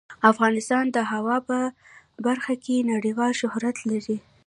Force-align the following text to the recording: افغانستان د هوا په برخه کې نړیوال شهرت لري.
افغانستان 0.31 0.85
د 0.91 0.97
هوا 1.11 1.37
په 1.49 1.57
برخه 2.25 2.53
کې 2.63 2.87
نړیوال 2.91 3.31
شهرت 3.41 3.77
لري. 3.91 4.17